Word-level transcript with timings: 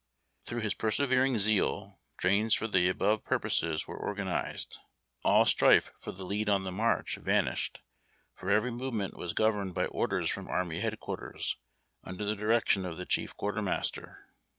Through 0.45 0.61
his 0.61 0.73
persevering 0.73 1.37
zeal, 1.37 1.99
trains 2.17 2.55
for 2.55 2.67
the 2.67 2.89
above 2.89 3.23
purposes 3.23 3.85
were 3.87 3.97
organ 3.99 4.27
ized. 4.27 4.79
All 5.23 5.45
strife 5.45 5.91
for 5.95 6.11
the 6.11 6.25
lead 6.25 6.49
on 6.49 6.63
tlie 6.63 6.73
march 6.73 7.17
vanished, 7.17 7.81
for 8.33 8.49
every 8.49 8.71
movement 8.71 9.15
was 9.15 9.33
governed 9.35 9.75
by 9.75 9.85
orders 9.85 10.27
from 10.31 10.47
army 10.47 10.79
head 10.79 10.99
quarters 10.99 11.55
under 12.03 12.25
the 12.25 12.35
direction 12.35 12.83
of 12.83 12.97
the 12.97 13.05
chief 13.05 13.37
quarternuister. 13.37 14.23